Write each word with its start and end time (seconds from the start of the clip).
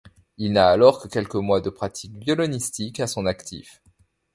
Il 0.39 0.53
n'a 0.53 0.67
alors 0.67 0.97
que 0.99 1.07
quelques 1.07 1.35
mois 1.35 1.61
de 1.61 1.69
pratique 1.69 2.17
violonistique 2.17 2.99
à 2.99 3.05
son 3.05 3.27
actif... 3.27 3.83